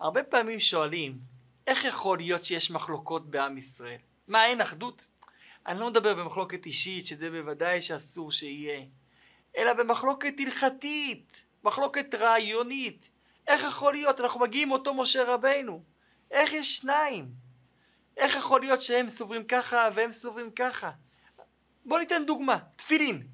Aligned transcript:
הרבה 0.00 0.22
פעמים 0.22 0.60
שואלים, 0.60 1.18
איך 1.66 1.84
יכול 1.84 2.18
להיות 2.18 2.44
שיש 2.44 2.70
מחלוקות 2.70 3.30
בעם 3.30 3.56
ישראל? 3.56 3.98
מה, 4.28 4.46
אין 4.46 4.60
אחדות? 4.60 5.06
אני 5.66 5.80
לא 5.80 5.90
מדבר 5.90 6.14
במחלוקת 6.14 6.66
אישית, 6.66 7.06
שזה 7.06 7.30
בוודאי 7.30 7.80
שאסור 7.80 8.32
שיהיה, 8.32 8.84
אלא 9.56 9.72
במחלוקת 9.72 10.34
הלכתית, 10.38 11.44
מחלוקת 11.64 12.14
רעיונית. 12.14 13.10
איך 13.46 13.62
יכול 13.62 13.92
להיות? 13.92 14.20
אנחנו 14.20 14.40
מגיעים 14.40 14.72
אותו 14.72 14.94
משה 14.94 15.34
רבינו. 15.34 15.82
איך 16.30 16.52
יש 16.52 16.76
שניים? 16.76 17.28
איך 18.16 18.36
יכול 18.36 18.60
להיות 18.60 18.82
שהם 18.82 19.08
סוברים 19.08 19.44
ככה 19.44 19.88
והם 19.94 20.10
סוברים 20.10 20.50
ככה? 20.50 20.90
בואו 21.84 22.00
ניתן 22.00 22.26
דוגמה, 22.26 22.58
תפילין. 22.76 23.26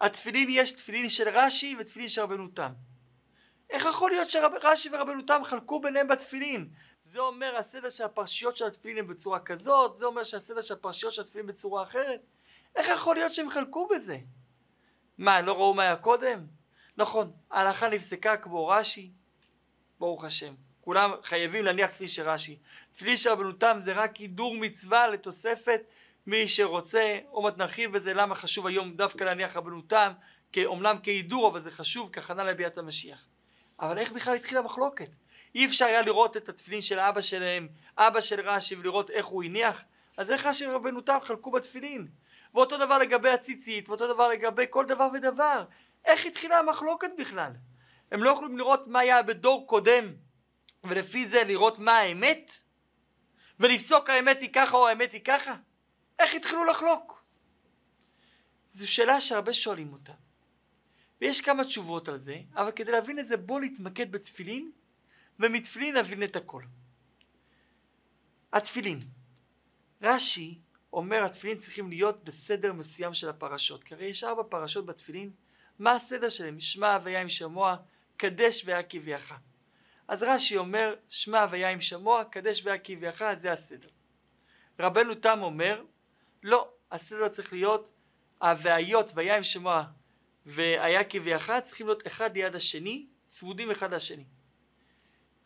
התפילין 0.00 0.48
יש 0.50 0.72
תפילין 0.72 1.08
של 1.08 1.28
רש"י 1.28 1.76
ותפילין 1.78 2.08
של 2.08 2.20
רבנו 2.22 2.48
תם. 2.48 2.72
איך 3.70 3.84
יכול 3.84 4.10
להיות 4.10 4.30
שרש"י 4.30 4.88
ורבנו 4.92 5.22
תם 5.22 5.40
חלקו 5.44 5.80
ביניהם 5.80 6.08
בתפילין? 6.08 6.68
זה 7.04 7.18
אומר 7.18 7.56
הסדר 7.56 7.90
של 7.90 8.04
הפרשיות 8.04 8.56
של 8.56 8.66
התפילין 8.66 8.98
הם 8.98 9.06
בצורה 9.06 9.40
כזאת, 9.40 9.96
זה 9.96 10.04
אומר 10.04 10.22
שהסדר 10.22 10.60
של 10.60 10.74
הפרשיות 10.74 11.12
של 11.12 11.22
התפילין 11.22 11.46
בצורה 11.46 11.82
אחרת. 11.82 12.20
איך 12.76 12.88
יכול 12.88 13.14
להיות 13.14 13.34
שהם 13.34 13.50
חלקו 13.50 13.88
בזה? 13.88 14.18
מה, 15.18 15.42
לא 15.42 15.52
ראו 15.52 15.74
מה 15.74 15.82
היה 15.82 15.96
קודם? 15.96 16.46
נכון, 16.96 17.32
ההלכה 17.50 17.88
נפסקה 17.88 18.36
כמו 18.36 18.68
רש"י, 18.68 19.10
ברוך 19.98 20.24
השם. 20.24 20.54
כולם 20.80 21.10
חייבים 21.22 21.64
להניח 21.64 21.90
תפילין 21.90 22.08
של 22.08 22.28
רש"י. 22.28 22.58
תפילין 22.92 23.16
של 23.16 23.30
רבנו 23.30 23.52
תם 23.52 23.78
זה 23.80 23.92
רק 23.92 24.16
הידור 24.16 24.56
מצווה 24.56 25.08
לתוספת 25.08 25.82
מי 26.26 26.48
שרוצה, 26.48 27.18
עוד 27.30 27.44
מעט 27.44 27.58
נרחיב 27.58 27.92
בזה 27.92 28.14
למה 28.14 28.34
חשוב 28.34 28.66
היום 28.66 28.96
דווקא 28.96 29.24
להניח 29.24 29.56
רבנו 29.56 29.82
תם, 29.82 30.12
אומנם 30.64 30.96
כהידור 31.02 31.48
אבל 31.48 31.60
זה 31.60 31.70
חשוב 31.70 32.10
כהכנה 32.12 32.44
לביאת 32.44 32.78
המשיח. 32.78 33.26
אבל 33.80 33.98
איך 33.98 34.12
בכלל 34.12 34.34
התחילה 34.34 34.60
המחלוקת? 34.60 35.10
אי 35.54 35.66
אפשר 35.66 35.84
היה 35.84 36.02
לראות 36.02 36.36
את 36.36 36.48
התפילין 36.48 36.80
של 36.80 36.98
אבא 36.98 37.20
שלהם, 37.20 37.68
אבא 37.98 38.20
של 38.20 38.40
רש"י, 38.40 38.76
ולראות 38.76 39.10
איך 39.10 39.26
הוא 39.26 39.44
הניח? 39.44 39.82
אז 40.16 40.30
איך 40.30 40.46
רש"י 40.46 40.66
ורבנו 40.66 41.00
תם 41.00 41.18
חלקו 41.22 41.50
בתפילין? 41.50 42.08
ואותו 42.54 42.76
דבר 42.76 42.98
לגבי 42.98 43.30
הציצית, 43.30 43.88
ואותו 43.88 44.14
דבר 44.14 44.28
לגבי 44.28 44.64
כל 44.70 44.86
דבר 44.86 45.08
ודבר. 45.14 45.64
איך 46.04 46.26
התחילה 46.26 46.58
המחלוקת 46.58 47.10
בכלל? 47.18 47.52
הם 48.12 48.22
לא 48.22 48.30
יכולים 48.30 48.58
לראות 48.58 48.86
מה 48.86 48.98
היה 48.98 49.22
בדור 49.22 49.66
קודם, 49.66 50.14
ולפי 50.84 51.26
זה 51.26 51.44
לראות 51.44 51.78
מה 51.78 51.98
האמת? 51.98 52.52
ולפסוק 53.60 54.10
האמת 54.10 54.40
היא 54.40 54.52
ככה 54.52 54.76
או 54.76 54.88
האמת 54.88 55.12
היא 55.12 55.24
ככה? 55.24 55.54
איך 56.18 56.34
התחילו 56.34 56.64
לחלוק? 56.64 57.24
זו 58.68 58.92
שאלה 58.92 59.20
שהרבה 59.20 59.52
שואלים 59.52 59.92
אותה. 59.92 60.12
ויש 61.20 61.40
כמה 61.40 61.64
תשובות 61.64 62.08
על 62.08 62.18
זה, 62.18 62.36
אבל 62.54 62.70
כדי 62.70 62.92
להבין 62.92 63.18
את 63.18 63.26
זה 63.26 63.36
בואו 63.36 63.60
נתמקד 63.60 64.12
בתפילין, 64.12 64.70
ומתפילין 65.40 65.96
נבין 65.96 66.22
את 66.22 66.36
הכל. 66.36 66.62
התפילין. 68.52 69.00
רש"י 70.02 70.58
אומר 70.92 71.24
התפילין 71.24 71.58
צריכים 71.58 71.88
להיות 71.88 72.24
בסדר 72.24 72.72
מסוים 72.72 73.14
של 73.14 73.28
הפרשות. 73.28 73.84
כי 73.84 73.94
הרי 73.94 74.06
יש 74.06 74.24
ארבע 74.24 74.42
פרשות 74.48 74.86
בתפילין, 74.86 75.30
מה 75.78 75.92
הסדר 75.92 76.28
שלהם? 76.28 76.60
שמע 76.60 76.94
הוויה 76.94 77.20
עם 77.20 77.28
שמוע, 77.28 77.76
קדש 78.16 78.62
והיה 78.64 78.82
כביאך. 78.82 79.34
אז 80.08 80.22
רש"י 80.22 80.56
אומר, 80.56 80.94
שמע 81.08 81.42
הוויה 81.42 81.70
עם 81.70 81.80
שמוע, 81.80 82.24
קדש 82.24 82.62
והיה 82.64 82.78
כביאך, 82.78 83.22
זה 83.34 83.52
הסדר. 83.52 83.88
רבנו 84.80 85.14
תם 85.14 85.42
אומר, 85.42 85.84
לא, 86.42 86.72
הסדר 86.90 87.28
צריך 87.28 87.52
להיות 87.52 87.90
הוויות 88.40 89.12
והיה 89.14 89.36
עם 89.36 89.42
שמוע 89.42 89.84
והיה 90.50 91.04
כביאך 91.04 91.50
צריכים 91.64 91.86
להיות 91.86 92.06
אחד 92.06 92.36
ליד 92.36 92.54
השני, 92.54 93.06
צמודים 93.28 93.70
אחד 93.70 93.94
לשני. 93.94 94.24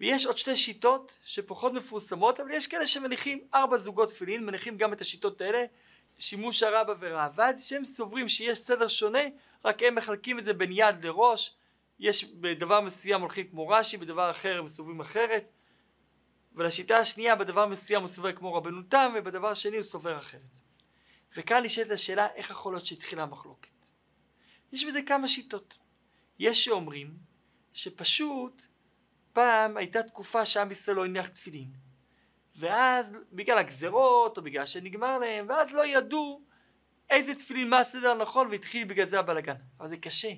ויש 0.00 0.27
עוד 0.27 0.38
שתי 0.38 0.56
שיטות 0.56 1.19
שפחות 1.24 1.72
מפורסמות, 1.72 2.41
אבל 2.41 2.50
יש 2.50 2.66
כאלה 2.66 2.86
שמניחים 2.86 3.47
ארבע 3.55 3.78
זוגות 3.78 4.08
תפילין, 4.08 4.47
מניחים 4.47 4.77
גם 4.77 4.92
את 4.92 5.00
השיטות 5.00 5.41
האלה, 5.41 5.64
שימוש 6.19 6.62
הרבה 6.62 6.94
וראב"ד, 7.00 7.54
שהם 7.59 7.84
סוברים 7.84 8.28
שיש 8.28 8.59
סדר 8.59 8.88
שונה, 8.88 9.22
רק 9.64 9.82
הם 9.82 9.94
מחלקים 9.94 10.38
את 10.38 10.44
זה 10.44 10.54
בין 10.54 10.72
יד 10.72 11.06
לראש, 11.06 11.56
יש 11.98 12.25
בדבר 12.25 12.81
מסוים 12.81 13.20
הולכים 13.20 13.48
כמו 13.48 13.69
רש"י, 13.69 13.97
בדבר 13.97 14.31
אחר 14.31 14.59
הם 14.59 14.69
סוברים 14.69 15.00
אחרת, 15.00 15.48
ולשיטה 16.54 16.97
השנייה 16.97 17.37
בדבר 17.37 17.66
מסוים 17.66 18.00
הוא 18.03 18.09
סובר 18.09 18.32
כמו 18.32 18.54
רבנו 18.54 18.82
תם, 18.82 19.12
ובדבר 19.16 19.48
השני 19.48 19.76
הוא 19.76 19.82
סובר 19.82 20.19
אחרת. 20.19 20.59
וכאן 21.37 21.62
נשאלת 21.62 21.91
השאלה 21.91 22.26
איך 22.34 22.50
יכול 22.50 22.72
להיות 22.72 22.87
שהתחילה 22.87 23.22
המחלוקת. 23.22 23.74
יש 24.72 24.84
בזה 24.84 25.02
כמה 25.02 25.28
שיטות. 25.28 25.78
יש 26.38 26.64
שאומרים 26.64 27.16
שפשוט 27.72 28.66
פעם 29.32 29.76
הייתה 29.76 30.02
תקופה 30.02 30.47
שעם 30.47 30.70
ישראל 30.70 30.97
לא 30.97 31.04
הניח 31.04 31.28
תפילין. 31.28 31.72
ואז 32.56 33.16
בגלל 33.32 33.58
הגזרות 33.58 34.36
או 34.36 34.42
בגלל 34.42 34.66
שנגמר 34.66 35.19
להם, 35.19 35.47
ואז 35.48 35.72
לא 35.72 35.86
ידעו 35.86 36.42
איזה 37.10 37.34
תפילין, 37.34 37.69
מה 37.69 37.78
הסדר 37.78 38.10
הנכון, 38.10 38.48
והתחיל 38.50 38.84
בגלל 38.84 39.06
זה 39.06 39.19
הבלאגן. 39.19 39.54
אבל 39.80 39.88
זה 39.88 39.97
קשה. 39.97 40.32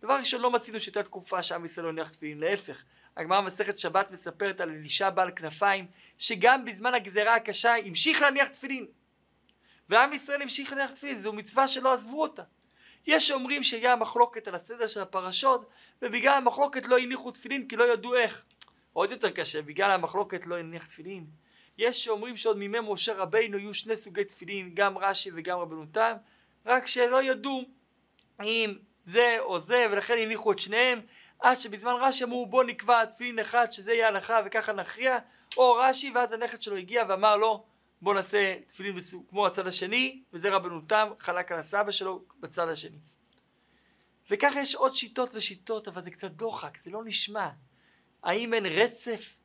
דבר 0.00 0.14
ראשון, 0.14 0.40
לא 0.40 0.50
מצינו 0.50 0.80
שהייתה 0.80 1.02
תקופה 1.02 1.42
שעם 1.42 1.64
ישראל 1.64 1.84
לא 1.84 1.90
הניח 1.90 2.08
תפילין, 2.08 2.38
להפך. 2.38 2.84
הגמרא 3.16 3.40
במסכת 3.40 3.78
שבת 3.78 4.10
מספרת 4.10 4.60
על 4.60 4.70
אלישע 4.70 5.10
בעל 5.10 5.30
כנפיים, 5.36 5.86
שגם 6.18 6.64
בזמן 6.64 6.94
הגזרה 6.94 7.34
הקשה 7.34 7.74
המשיך 7.76 8.22
להניח 8.22 8.48
תפילין. 8.48 8.86
ועם 9.88 10.12
ישראל 10.12 10.42
המשיך 10.42 10.72
להניח 10.72 10.90
תפילין, 10.90 11.16
זו 11.16 11.32
מצווה 11.32 11.68
שלא 11.68 11.92
עזבו 11.92 12.22
אותה. 12.22 12.42
יש 13.06 13.28
שאומרים 13.28 13.62
שהיה 13.62 13.96
מחלוקת 13.96 14.48
על 14.48 14.54
הסדר 14.54 14.86
של 14.86 15.00
הפרשות, 15.00 15.70
ובגלל 16.02 16.34
המחלוקת 16.34 16.86
לא 16.86 16.98
הניחו 16.98 17.30
תפילין 17.30 17.68
כי 17.68 17.76
לא 17.76 17.92
ידעו 17.92 18.14
איך. 18.14 18.44
עוד 18.92 19.10
יותר 19.10 19.30
קשה, 19.30 19.62
בגלל 19.62 19.90
המחלוקת 19.90 20.46
לא 20.46 20.58
הניח 20.58 20.86
תפילין. 20.86 21.26
יש 21.78 22.04
שאומרים 22.04 22.36
שעוד 22.36 22.56
מימי 22.56 22.78
משה 22.82 23.14
רבינו 23.14 23.58
יהיו 23.58 23.74
שני 23.74 23.96
סוגי 23.96 24.24
תפילין, 24.24 24.70
גם 24.74 24.98
רש"י 24.98 25.30
וגם 25.34 25.58
רבנו 25.58 25.86
תם, 25.92 26.12
רק 26.66 26.86
שלא 26.86 27.22
ידעו 27.22 27.62
אם 28.44 28.74
זה 29.02 29.36
או 29.40 29.60
זה, 29.60 29.86
ולכן 29.90 30.18
הניחו 30.18 30.52
את 30.52 30.58
שניהם, 30.58 31.00
עד 31.40 31.60
שבזמן 31.60 31.92
רש"י 32.00 32.24
אמרו 32.24 32.46
בוא 32.46 32.64
נקבע 32.64 33.04
תפילין 33.04 33.38
אחד 33.38 33.70
שזה 33.70 33.92
יהיה 33.92 34.08
הלכה 34.08 34.40
וככה 34.44 34.72
נכריע, 34.72 35.18
או 35.56 35.74
רש"י, 35.74 36.12
ואז 36.14 36.32
הנכד 36.32 36.62
שלו 36.62 36.76
הגיע 36.76 37.04
ואמר 37.08 37.36
לו 37.36 37.64
בוא 38.02 38.14
נעשה 38.14 38.54
תפילין 38.66 38.96
בסוג, 38.96 39.26
כמו 39.28 39.46
הצד 39.46 39.66
השני, 39.66 40.22
וזה 40.32 40.50
רבנו 40.50 40.80
תם 40.80 41.08
חלק 41.18 41.52
על 41.52 41.58
הסבא 41.58 41.90
שלו 41.90 42.24
בצד 42.40 42.68
השני. 42.68 42.98
וככה 44.30 44.60
יש 44.60 44.74
עוד 44.74 44.94
שיטות 44.94 45.34
ושיטות, 45.34 45.88
אבל 45.88 46.02
זה 46.02 46.10
קצת 46.10 46.30
דוחק, 46.30 46.78
זה 46.78 46.90
לא 46.90 47.04
נשמע. 47.04 47.48
האם 48.22 48.54
אין 48.54 48.66
רצף 48.66 49.36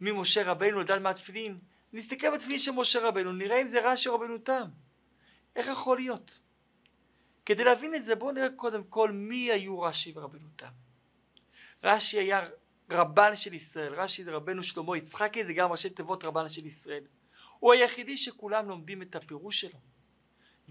ממשה 0.00 0.50
רבנו 0.50 0.80
לדעת 0.80 1.02
מה 1.02 1.10
התפילין? 1.10 1.58
נסתכל 1.92 2.30
בתפילין 2.34 2.58
של 2.58 2.70
משה 2.70 3.08
רבנו, 3.08 3.32
נראה 3.32 3.62
אם 3.62 3.68
זה 3.68 3.92
רש"י 3.92 4.08
רבנו 4.08 4.38
תם. 4.38 4.68
איך 5.56 5.66
יכול 5.66 5.96
להיות? 5.96 6.38
כדי 7.46 7.64
להבין 7.64 7.94
את 7.94 8.02
זה 8.02 8.14
בואו 8.14 8.32
נראה 8.32 8.50
קודם 8.50 8.84
כל 8.84 9.10
מי 9.10 9.50
היו 9.50 9.80
רש"י 9.80 10.12
ורבנו 10.16 10.48
תם. 10.56 10.72
רש"י 11.84 12.18
היה 12.18 12.48
רבן 12.90 13.36
של 13.36 13.54
ישראל, 13.54 13.94
רש"י 13.94 14.24
זה 14.24 14.32
רבנו 14.32 14.62
שלמה 14.62 14.96
יצחקי, 14.96 15.44
זה 15.44 15.52
גם 15.52 15.70
ראשי 15.70 15.90
תיבות 15.90 16.24
רבן 16.24 16.48
של 16.48 16.66
ישראל. 16.66 17.04
הוא 17.64 17.72
היחידי 17.72 18.16
שכולם 18.16 18.68
לומדים 18.68 19.02
את 19.02 19.16
הפירוש 19.16 19.60
שלו. 19.60 19.78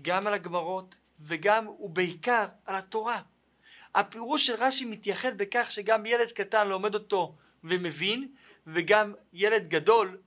גם 0.01 0.27
על 0.27 0.33
הגמרות 0.33 0.97
וגם 1.19 1.67
ובעיקר 1.67 2.45
על 2.65 2.75
התורה. 2.75 3.21
הפירוש 3.95 4.47
של 4.47 4.53
רש"י 4.57 4.85
מתייחד 4.85 5.37
בכך 5.37 5.71
שגם 5.71 6.05
ילד 6.05 6.31
קטן 6.31 6.67
לומד 6.67 6.93
אותו 6.93 7.35
ומבין, 7.63 8.33
וגם 8.67 9.13
ילד 9.33 9.69
גדול 9.69 10.21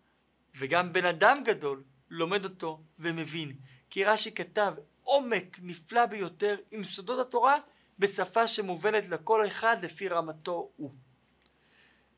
וגם 0.59 0.93
בן 0.93 1.05
אדם 1.05 1.43
גדול 1.45 1.83
לומד 2.11 2.45
אותו 2.45 2.81
ומבין. 2.99 3.57
כי 3.91 4.05
רש"י 4.05 4.35
כתב 4.35 4.75
עומק 5.03 5.59
נפלא 5.63 6.07
ביותר 6.07 6.57
עם 6.71 6.85
סודות 6.85 7.27
התורה 7.27 7.57
בשפה 7.99 8.47
שמובנת 8.47 9.09
לכל 9.09 9.47
אחד 9.47 9.85
לפי 9.85 10.09
רמתו 10.09 10.71
הוא. 10.77 10.95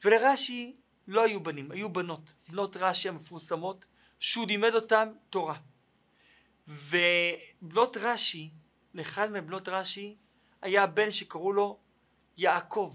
ולרש"י 0.05 0.77
לא 1.09 1.25
היו 1.25 1.43
בנים, 1.43 1.71
היו 1.71 1.89
בנות, 1.89 2.33
בנות 2.49 2.77
רש"י 2.77 3.09
המפורסמות, 3.09 3.87
שהוא 4.19 4.47
לימד 4.47 4.75
אותם 4.75 5.09
תורה. 5.31 5.57
ובנות 6.69 7.97
רש"י, 8.01 8.51
לאחד 8.95 9.31
מבנות 9.31 9.69
רש"י, 9.69 10.17
היה 10.63 10.87
בן 10.87 11.11
שקראו 11.11 11.53
לו 11.53 11.79
יעקב. 12.37 12.95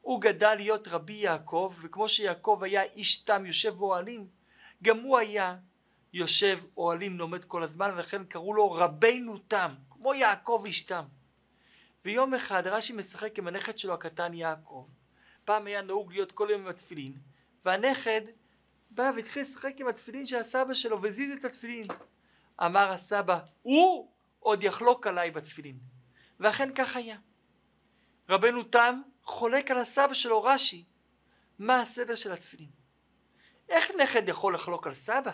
הוא 0.00 0.20
גדל 0.20 0.54
להיות 0.54 0.88
רבי 0.88 1.12
יעקב, 1.12 1.74
וכמו 1.82 2.08
שיעקב 2.08 2.60
היה 2.62 2.82
איש 2.82 3.16
תם 3.16 3.46
יושב 3.46 3.74
באוהלים, 3.74 4.26
גם 4.82 5.00
הוא 5.00 5.18
היה 5.18 5.56
יושב 6.12 6.58
אוהלים 6.76 7.18
לומד 7.18 7.44
כל 7.44 7.62
הזמן, 7.62 7.90
ולכן 7.94 8.24
קראו 8.24 8.54
לו 8.54 8.72
רבינו 8.72 9.38
תם, 9.38 9.74
כמו 9.90 10.14
יעקב 10.14 10.62
איש 10.66 10.82
תם. 10.82 11.04
ויום 12.04 12.34
אחד 12.34 12.66
רש"י 12.66 12.92
משחק 12.92 13.38
עם 13.38 13.48
הנכד 13.48 13.78
שלו 13.78 13.94
הקטן 13.94 14.34
יעקב. 14.34 14.86
פעם 15.44 15.66
היה 15.66 15.82
נהוג 15.82 16.12
להיות 16.12 16.32
כל 16.32 16.48
יום 16.50 16.60
עם 16.60 16.68
התפילין, 16.68 17.12
והנכד 17.64 18.20
בא 18.96 19.10
והתחיל 19.16 19.42
לשחק 19.42 19.80
עם 19.80 19.88
התפילין 19.88 20.26
של 20.26 20.36
הסבא 20.36 20.74
שלו 20.74 21.02
והזיז 21.02 21.30
את 21.38 21.44
התפילין. 21.44 21.86
אמר 22.66 22.92
הסבא, 22.92 23.38
הוא 23.62 24.10
עוד 24.38 24.62
יחלוק 24.62 25.06
עליי 25.06 25.30
בתפילין. 25.30 25.78
ואכן 26.40 26.74
כך 26.74 26.96
היה. 26.96 27.16
רבנו 28.28 28.62
תם 28.62 29.02
חולק 29.22 29.70
על 29.70 29.78
הסבא 29.78 30.14
שלו 30.14 30.42
רש"י, 30.42 30.84
מה 31.58 31.80
הסדר 31.80 32.14
של 32.14 32.32
התפילין. 32.32 32.68
איך 33.68 33.90
נכד 34.02 34.28
יכול 34.28 34.54
לחלוק 34.54 34.86
על 34.86 34.94
סבא? 34.94 35.30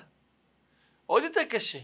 עוד 1.06 1.23
יותר 1.23 1.44
קשה. 1.50 1.79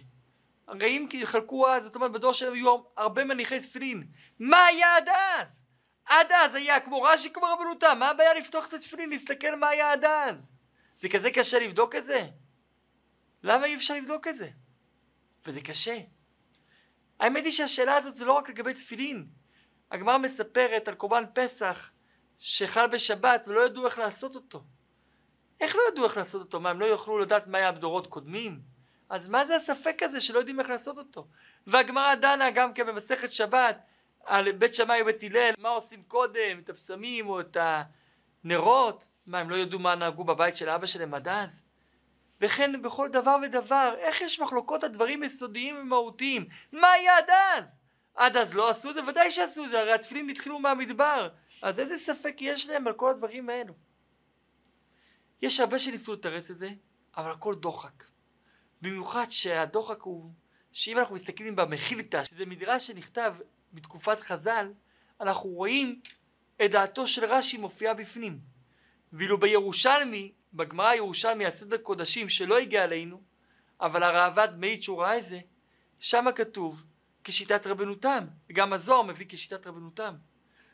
הרי 0.69 0.89
אם 0.89 1.07
חלקו 1.25 1.69
אז, 1.69 1.85
זאת 1.85 1.97
אומרת 1.97 2.13
בדור 2.13 2.33
שלהם 2.33 2.53
היו 2.53 2.77
הרבה 2.97 3.25
מניחי 3.25 3.61
תפילין. 3.61 4.07
מה 4.39 4.65
היה 4.65 4.97
עד 4.97 5.09
אז? 5.09 5.63
עד 6.07 6.33
אז 6.33 6.55
היה 6.55 6.81
כמו 6.81 7.03
רש"י 7.03 7.33
כמו 7.33 7.47
רבנותם, 7.47 7.97
מה 7.99 8.09
הבעיה 8.09 8.35
לפתוח 8.35 8.67
את 8.67 8.73
התפילין, 8.73 9.11
להסתכל 9.11 9.57
מה 9.57 9.69
היה 9.69 9.93
עד 9.93 10.05
אז? 10.05 10.58
זה 10.99 11.09
כזה 11.09 11.31
קשה 11.31 11.59
לבדוק 11.59 11.95
את 11.95 12.05
זה? 12.05 12.29
למה 13.43 13.67
אי 13.67 13.75
אפשר 13.75 13.95
לבדוק 13.95 14.29
את 14.29 14.37
זה? 14.37 14.51
וזה 15.47 15.61
קשה. 15.61 15.99
האמת 17.21 17.45
היא 17.45 17.53
שהשאלה 17.53 17.97
הזאת 17.97 18.17
זה 18.17 18.25
לא 18.25 18.33
רק 18.33 18.49
לגבי 18.49 18.75
תפילין. 18.75 19.27
הגמרא 19.91 20.19
מספרת 20.19 20.89
על 20.89 20.95
קורבן 20.95 21.25
פסח 21.35 21.91
שחל 22.39 22.87
בשבת 22.87 23.49
ולא 23.49 23.67
ידעו 23.67 23.87
איך 23.87 23.99
לעשות 23.99 24.35
אותו. 24.35 24.65
איך 25.61 25.77
לא 25.77 25.81
ידעו 25.93 26.05
איך 26.05 26.17
לעשות 26.17 26.41
אותו? 26.41 26.61
מה, 26.61 26.71
הם 26.71 26.81
לא 26.81 26.87
יוכלו 26.87 27.19
לדעת 27.19 27.47
מה 27.47 27.59
היה 27.59 27.73
בדורות 27.73 28.07
קודמים? 28.07 28.61
אז 29.09 29.29
מה 29.29 29.45
זה 29.45 29.57
הספק 29.57 30.03
הזה 30.03 30.21
שלא 30.21 30.39
יודעים 30.39 30.61
איך 30.61 30.69
לעשות 30.69 30.99
אותו? 30.99 31.29
והגמרא 31.67 32.15
דנה 32.15 32.51
גם 32.51 32.75
כן 32.75 32.87
במסכת 32.87 33.33
שבת 33.33 33.79
על 34.25 34.53
בית 34.53 34.75
שמאי 34.75 35.03
ובית 35.03 35.23
הלל, 35.23 35.51
מה 35.59 35.69
עושים 35.69 36.03
קודם, 36.03 36.59
את 36.65 36.71
הבשמים 36.71 37.29
או 37.29 37.41
את 37.41 37.57
הנרות? 38.45 39.09
מה, 39.29 39.39
הם 39.39 39.51
לא 39.51 39.57
ידעו 39.57 39.79
מה 39.79 39.95
נהגו 39.95 40.25
בבית 40.25 40.57
של 40.57 40.69
אבא 40.69 40.87
שלהם 40.87 41.15
עד 41.15 41.29
אז? 41.29 41.63
וכן 42.41 42.83
בכל 42.83 43.09
דבר 43.09 43.37
ודבר, 43.43 43.95
איך 43.99 44.21
יש 44.21 44.41
מחלוקות 44.41 44.85
על 44.85 44.91
דברים 44.91 45.23
יסודיים 45.23 45.77
ומהותיים? 45.77 46.47
מה 46.73 46.93
היה 46.93 47.19
עד 47.19 47.31
אז? 47.31 47.77
עד 48.15 48.37
אז 48.37 48.55
לא 48.55 48.71
עשו 48.71 48.91
את 48.91 48.95
זה? 48.95 49.05
ודאי 49.07 49.31
שעשו 49.31 49.65
את 49.65 49.71
זה, 49.71 49.81
הרי 49.81 49.93
התפילין 49.93 50.29
התחילו 50.29 50.59
מהמדבר. 50.59 51.29
אז 51.63 51.81
איזה 51.81 51.99
ספק 51.99 52.37
יש 52.41 52.69
להם 52.69 52.87
על 52.87 52.93
כל 52.93 53.11
הדברים 53.11 53.51
האלו? 53.51 53.75
יש 55.43 55.61
הרבה 55.61 55.79
שניסו 55.79 56.13
לתרץ 56.13 56.51
את 56.51 56.59
זה, 56.59 56.71
אבל 57.17 57.31
הכל 57.31 57.55
דוחק. 57.55 58.05
במיוחד 58.83 59.27
שהדוחק 59.31 60.03
הוא, 60.03 60.31
שאם 60.73 60.99
אנחנו 60.99 61.15
מסתכלים 61.15 61.57
במחילתא, 61.57 62.25
שזה 62.25 62.47
מדרש 62.47 62.87
שנכתב 62.87 63.35
בתקופת 63.73 64.21
חז"ל, 64.21 64.73
אנחנו 65.21 65.51
רואים 65.51 66.01
את 66.65 66.71
דעתו 66.71 67.07
של 67.07 67.25
רש"י 67.25 67.57
מופיעה 67.57 67.95
בפנים. 67.95 68.58
ואילו 69.13 69.41
בירושלמי, 69.41 70.33
בגמרא 70.53 70.89
הירושלמי 70.89 71.47
הסדר 71.47 71.77
קודשים 71.77 72.29
שלא 72.29 72.59
הגיע 72.59 72.85
אלינו, 72.85 73.23
אבל 73.81 74.03
הראב"ד 74.03 74.49
מעיד 74.57 74.83
שהוא 74.83 75.03
ראה 75.03 75.19
את 75.19 75.25
זה, 75.25 75.41
שם 75.99 76.25
כתוב 76.35 76.83
כשיטת 77.25 77.67
רבנותם, 77.67 78.27
וגם 78.51 78.73
הזוהר 78.73 79.03
מביא 79.03 79.27
כשיטת 79.29 79.67
רבנותם. 79.67 80.15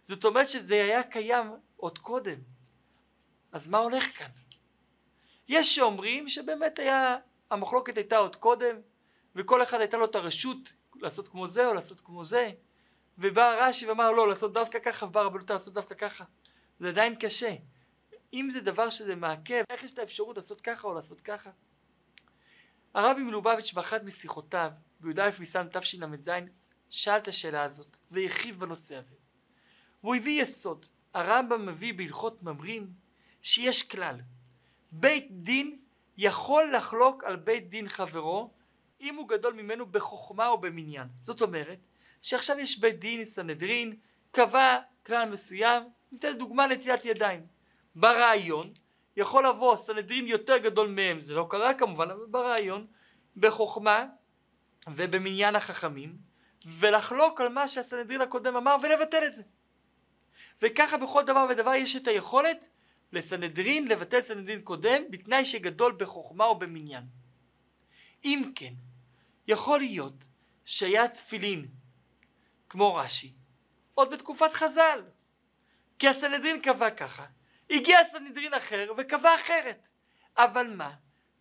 זאת 0.04 0.24
אומרת 0.24 0.50
שזה 0.50 0.74
היה 0.74 1.02
קיים 1.02 1.46
עוד 1.76 1.98
קודם. 1.98 2.38
אז 3.52 3.66
מה 3.66 3.78
הולך 3.78 4.18
כאן? 4.18 4.30
יש 5.48 5.74
שאומרים 5.74 6.28
שבאמת 6.28 6.78
היה, 6.78 7.16
המחלוקת 7.50 7.96
הייתה 7.96 8.16
עוד 8.16 8.36
קודם, 8.36 8.76
וכל 9.36 9.62
אחד 9.62 9.80
הייתה 9.80 9.96
לו 9.96 10.04
את 10.04 10.14
הרשות 10.14 10.72
לעשות 10.96 11.28
כמו 11.28 11.48
זה 11.48 11.66
או 11.66 11.74
לעשות 11.74 12.00
כמו 12.00 12.24
זה, 12.24 12.50
ובא 13.18 13.54
רש"י 13.58 13.86
ואמר 13.86 14.12
לא, 14.12 14.28
לעשות 14.28 14.52
דווקא 14.52 14.78
ככה, 14.78 15.06
ובא 15.06 15.22
רבנותם 15.22 15.54
לעשות 15.54 15.74
דווקא 15.74 15.94
ככה. 15.94 16.24
זה 16.80 16.88
עדיין 16.88 17.14
קשה. 17.14 17.54
אם 18.34 18.48
זה 18.50 18.60
דבר 18.60 18.88
שזה 18.88 19.16
מעכב, 19.16 19.64
איך 19.70 19.84
יש 19.84 19.92
את 19.92 19.98
האפשרות 19.98 20.36
לעשות 20.36 20.60
ככה 20.60 20.88
או 20.88 20.94
לעשות 20.94 21.20
ככה? 21.20 21.50
הרבי 22.94 23.22
מלובביץ' 23.22 23.72
באחת 23.72 24.02
משיחותיו, 24.02 24.70
בי"א 25.00 25.30
ניסן 25.38 25.66
תשל"ז, 25.72 26.30
שאל 26.90 27.18
את 27.18 27.28
השאלה 27.28 27.62
הזאת, 27.62 27.96
והרחיב 28.10 28.60
בנושא 28.60 28.96
הזה. 28.96 29.14
והוא 30.02 30.14
הביא 30.14 30.42
יסוד. 30.42 30.86
הרמב"ם 31.14 31.66
מביא 31.66 31.94
בהלכות 31.94 32.42
ממרים 32.42 32.92
שיש 33.42 33.82
כלל. 33.82 34.20
בית 34.92 35.26
דין 35.30 35.78
יכול 36.16 36.72
לחלוק 36.76 37.24
על 37.24 37.36
בית 37.36 37.68
דין 37.68 37.88
חברו 37.88 38.50
אם 39.00 39.14
הוא 39.14 39.28
גדול 39.28 39.52
ממנו 39.52 39.86
בחוכמה 39.86 40.48
או 40.48 40.58
במניין. 40.58 41.08
זאת 41.22 41.42
אומרת 41.42 41.78
שעכשיו 42.22 42.58
יש 42.58 42.78
בית 42.78 42.98
דין 42.98 43.24
סנהדרין 43.24 43.96
קבע 44.30 44.78
כלל 45.06 45.30
מסוים, 45.30 45.82
ניתן 46.12 46.38
דוגמה 46.38 46.66
נטילת 46.66 47.04
ידיים. 47.04 47.53
ברעיון 47.94 48.72
יכול 49.16 49.46
לבוא 49.46 49.76
סנהדרין 49.76 50.26
יותר 50.26 50.56
גדול 50.56 50.88
מהם, 50.88 51.20
זה 51.20 51.34
לא 51.34 51.46
קרה 51.50 51.74
כמובן, 51.74 52.10
אבל 52.10 52.26
ברעיון, 52.30 52.86
בחוכמה 53.36 54.06
ובמניין 54.88 55.56
החכמים, 55.56 56.16
ולחלוק 56.66 57.40
על 57.40 57.48
מה 57.48 57.68
שהסנהדרין 57.68 58.20
הקודם 58.20 58.56
אמר 58.56 58.76
ולבטל 58.82 59.24
את 59.26 59.34
זה. 59.34 59.42
וככה 60.62 60.96
בכל 60.96 61.22
דבר 61.22 61.46
ודבר 61.50 61.74
יש 61.74 61.96
את 61.96 62.08
היכולת 62.08 62.68
לסנהדרין 63.12 63.88
לבטל 63.88 64.20
סנהדרין 64.20 64.62
קודם 64.62 65.02
בתנאי 65.10 65.44
שגדול 65.44 65.92
בחוכמה 65.98 66.44
או 66.44 66.58
במניין. 66.58 67.04
אם 68.24 68.52
כן, 68.54 68.74
יכול 69.48 69.78
להיות 69.78 70.24
שהיה 70.64 71.08
תפילין 71.08 71.66
כמו 72.68 72.94
רש"י 72.94 73.32
עוד 73.94 74.10
בתקופת 74.10 74.52
חז"ל 74.52 75.02
כי 75.98 76.08
הסנהדרין 76.08 76.60
קבע 76.60 76.90
ככה 76.90 77.26
הגיע 77.70 78.04
סנהדרין 78.04 78.54
אחר 78.54 78.92
וקבע 78.96 79.34
אחרת. 79.34 79.88
אבל 80.36 80.66
מה? 80.66 80.90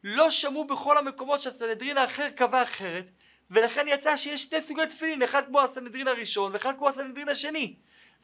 לא 0.03 0.29
שמעו 0.29 0.65
בכל 0.65 0.97
המקומות 0.97 1.41
שהסנהדרין 1.41 1.97
האחר 1.97 2.29
קבע 2.29 2.63
אחרת 2.63 3.11
ולכן 3.51 3.85
יצא 3.87 4.17
שיש 4.17 4.43
שני 4.43 4.61
סוגי 4.61 4.85
תפילין 4.89 5.23
אחד 5.23 5.45
כמו 5.45 5.61
הסנהדרין 5.61 6.07
הראשון 6.07 6.53
ואחד 6.53 6.73
כמו 6.77 6.89
הסנהדרין 6.89 7.29
השני. 7.29 7.75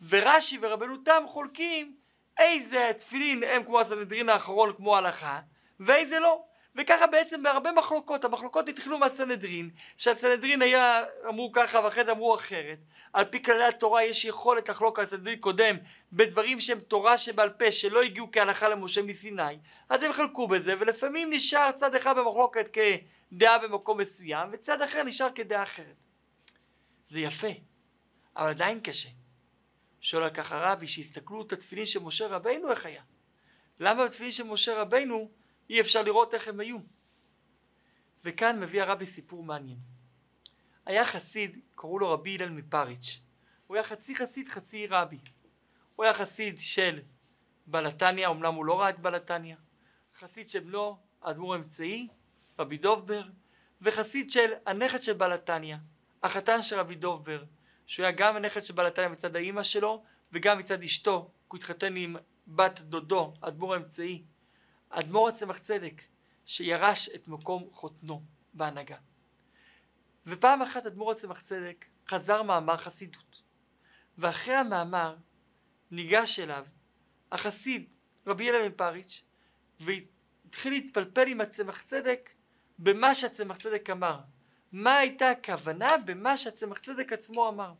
ורש"י 0.09 0.57
ורבנו 0.61 0.97
תם 0.97 1.23
חולקים 1.27 1.95
איזה 2.37 2.91
תפילין 2.97 3.43
הם 3.43 3.63
כמו 3.63 3.79
הסנהדרין 3.79 4.29
האחרון 4.29 4.73
כמו 4.77 4.97
הלכה 4.97 5.39
ואיזה 5.79 6.19
לא 6.19 6.43
וככה 6.75 7.07
בעצם 7.07 7.43
בהרבה 7.43 7.71
מחלוקות, 7.71 8.25
המחלוקות 8.25 8.69
התחילו 8.69 8.97
מהסנהדרין, 8.97 9.69
שהסנהדרין 9.97 10.61
היה, 10.61 11.03
אמרו 11.27 11.51
ככה 11.51 11.79
ואחרי 11.83 12.05
זה 12.05 12.11
אמרו 12.11 12.35
אחרת. 12.35 12.77
על 13.13 13.25
פי 13.25 13.43
כללי 13.43 13.63
התורה 13.63 14.03
יש 14.03 14.25
יכולת 14.25 14.69
לחלוק 14.69 14.99
על 14.99 15.05
סנהדרין 15.05 15.39
קודם 15.39 15.77
בדברים 16.13 16.59
שהם 16.59 16.79
תורה 16.79 17.17
שבעל 17.17 17.49
פה 17.49 17.71
שלא 17.71 18.01
הגיעו 18.01 18.29
כהלכה 18.31 18.69
למשה 18.69 19.01
מסיני, 19.01 19.59
אז 19.89 20.03
הם 20.03 20.13
חלקו 20.13 20.47
בזה 20.47 20.73
ולפעמים 20.79 21.33
נשאר 21.33 21.71
צד 21.71 21.95
אחד 21.95 22.17
במחלוקת 22.17 22.77
כדעה 23.31 23.57
במקום 23.59 23.97
מסוים 23.97 24.49
וצד 24.51 24.81
אחר 24.81 25.03
נשאר 25.03 25.29
כדעה 25.35 25.63
אחרת. 25.63 25.95
זה 27.09 27.19
יפה, 27.19 27.47
אבל 28.35 28.49
עדיין 28.49 28.79
קשה. 28.79 29.09
שואל 30.01 30.23
על 30.23 30.29
כך 30.29 30.51
הרבי 30.51 30.87
שהסתכלו 30.87 31.41
את 31.41 31.53
התפילין 31.53 31.85
של 31.85 31.99
משה 31.99 32.27
רבינו 32.27 32.71
איך 32.71 32.85
היה? 32.85 33.01
למה 33.79 34.05
בתפילין 34.05 34.31
של 34.31 34.43
משה 34.43 34.81
רבינו 34.81 35.31
אי 35.69 35.81
אפשר 35.81 36.01
לראות 36.01 36.33
איך 36.33 36.47
הם 36.47 36.59
היו? 36.59 36.77
וכאן 38.23 38.59
מביא 38.59 38.81
הרבי 38.81 39.05
סיפור 39.05 39.43
מעניין. 39.43 39.79
היה 40.85 41.05
חסיד, 41.05 41.57
קראו 41.75 41.99
לו 41.99 42.09
רבי 42.11 42.35
הלל 42.35 42.49
מפריץ'. 42.49 43.19
הוא 43.67 43.75
היה 43.75 43.83
חצי 43.83 44.15
חסיד 44.15 44.47
חצי 44.47 44.87
רבי. 44.87 45.19
הוא 45.95 46.03
היה 46.03 46.13
חסיד 46.13 46.59
של 46.59 46.99
בלתניה, 47.67 48.29
אמנם 48.29 48.53
הוא 48.53 48.65
לא 48.65 48.79
ראה 48.79 48.89
את 48.89 48.99
בלתניה. 48.99 49.57
חסיד 50.19 50.49
של 50.49 50.59
בנו, 50.59 50.97
האדמו"ר 51.21 51.53
האמצעי, 51.53 52.07
רבי 52.59 52.77
דובבר, 52.77 53.23
וחסיד 53.81 54.31
של 54.31 54.51
הנכד 54.65 55.01
של 55.01 55.13
בלתניה, 55.13 55.77
החתן 56.23 56.61
של 56.61 56.75
רבי 56.75 56.95
דובבר, 56.95 57.43
שהוא 57.85 58.05
היה 58.05 58.15
גם 58.15 58.35
הנכד 58.35 58.63
של 58.63 58.73
בלתניה 58.73 59.09
מצד 59.09 59.35
האימא 59.35 59.63
שלו 59.63 60.03
וגם 60.31 60.57
מצד 60.57 60.83
אשתו, 60.83 61.21
כי 61.21 61.47
הוא 61.47 61.57
התחתן 61.57 61.95
עם 61.95 62.15
בת 62.47 62.79
דודו, 62.79 63.33
האדמו"ר 63.41 63.73
האמצעי, 63.73 64.23
אדמו"ר 64.89 65.29
הצמח 65.29 65.57
צדק, 65.57 66.01
שירש 66.45 67.09
את 67.09 67.27
מקום 67.27 67.69
חותנו 67.71 68.23
בהנהגה. 68.53 68.97
ופעם 70.25 70.61
אחת 70.61 70.85
אדמו"ר 70.85 71.11
הצמח 71.11 71.41
צדק 71.41 71.85
חזר 72.07 72.43
מאמר 72.43 72.77
חסידות, 72.77 73.41
ואחרי 74.17 74.55
המאמר 74.55 75.15
ניגש 75.91 76.39
אליו 76.39 76.65
החסיד 77.31 77.89
רבי 78.27 78.49
אלה 78.49 78.69
מפריץ' 78.69 79.23
והתחיל 79.79 80.73
להתפלפל 80.73 81.27
עם 81.27 81.41
הצמח 81.41 81.81
צדק 81.81 82.29
במה 82.79 83.15
שהצמח 83.15 83.57
צדק 83.57 83.89
אמר. 83.89 84.19
מה 84.71 84.97
הייתה 84.97 85.29
הכוונה 85.29 85.97
במה 85.97 86.37
שהצמח 86.37 86.77
צדק 86.77 87.13
עצמו 87.13 87.49
אמר. 87.49 87.73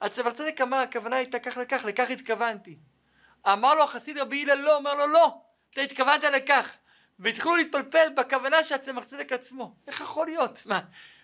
הצמח 0.00 0.32
צדק 0.32 0.60
אמר 0.60 0.76
הכוונה 0.76 1.16
הייתה 1.16 1.38
כך 1.38 1.56
לכך, 1.56 1.84
לכך 1.84 2.10
התכוונתי. 2.10 2.78
אמר 3.46 3.74
לו 3.74 3.82
החסיד 3.82 4.18
רבי 4.18 4.42
הלל 4.42 4.54
לא, 4.54 4.78
אמר 4.78 4.94
לו 4.94 5.06
לא, 5.06 5.42
אתה 5.74 5.82
התכוונת 5.82 6.24
לכך. 6.24 6.76
והתחילו 7.18 7.56
להתפלפל 7.56 8.08
בכוונה 8.16 8.62
שהצמח 8.62 9.04
צדק 9.04 9.32
עצמו. 9.32 9.74
איך 9.86 10.00
יכול 10.00 10.26
להיות? 10.26 10.62
מה, 10.66 10.80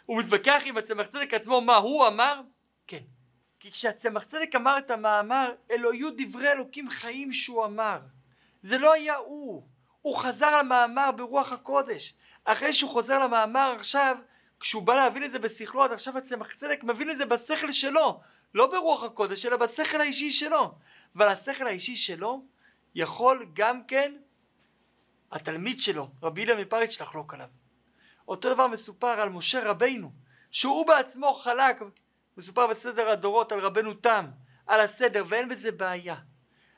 הוא 0.07 0.19
מתווכח 0.19 0.63
עם 0.65 0.77
הצמח 0.77 1.07
צדק 1.07 1.35
עצמו 1.35 1.61
מה 1.61 1.77
הוא 1.77 2.07
אמר? 2.07 2.41
כן. 2.87 3.03
כי 3.61 3.71
כשהצמח 3.71 4.25
צדק 4.25 4.55
אמר 4.57 4.79
את 4.79 4.91
המאמר, 4.91 5.53
אלו 5.71 5.91
היו 5.91 6.09
דברי 6.17 6.53
אלוקים 6.53 6.91
חיים 6.91 7.33
שהוא 7.33 7.65
אמר. 7.65 7.99
זה 8.63 8.79
לא 8.79 8.93
היה 8.93 9.17
הוא. 9.17 9.63
הוא 10.03 10.17
חזר 10.17 10.59
למאמר 10.59 11.11
ברוח 11.17 11.53
הקודש. 11.53 12.15
אחרי 12.45 12.73
שהוא 12.73 12.91
חוזר 12.91 13.19
למאמר 13.19 13.75
עכשיו, 13.77 14.17
כשהוא 14.61 14.83
בא 14.83 14.97
להבין 14.97 15.25
את 15.25 15.31
זה 15.31 15.39
בשכלו, 15.39 15.85
אז 15.85 15.93
עכשיו 15.93 16.19
הצמח 16.19 16.55
צדק 16.55 16.81
מבין 16.83 17.11
את 17.11 17.19
זה 17.19 17.27
בשכל 17.27 17.73
שלו. 17.73 18.21
לא 18.55 18.67
ברוח 18.67 19.05
הקודש, 19.05 19.47
אלא 19.47 19.57
בשכל 19.57 20.01
האישי 20.01 20.31
שלו. 20.31 20.75
ועל 21.15 21.29
השכל 21.29 21.67
האישי 21.67 21.97
שלו 21.97 22.45
יכול 22.95 23.47
גם 23.55 23.85
כן 23.85 24.13
התלמיד 25.33 25.81
שלו, 25.81 26.09
רבי 26.23 26.41
אילן 26.41 26.61
מפריץ', 26.61 27.01
לחלוק 27.01 27.35
עליו. 27.35 27.49
אותו 28.29 28.55
דבר 28.55 28.67
מסופר 28.67 29.21
על 29.21 29.29
משה 29.29 29.71
רבינו, 29.71 30.13
שהוא 30.51 30.87
בעצמו 30.87 31.33
חלק, 31.33 31.83
מסופר 32.37 32.67
בסדר 32.67 33.09
הדורות 33.09 33.53
על 33.53 33.61
רבנו 33.61 33.95
תם, 33.95 34.27
על 34.67 34.81
הסדר, 34.81 35.25
ואין 35.29 35.49
בזה 35.49 35.73
בעיה. 35.73 36.17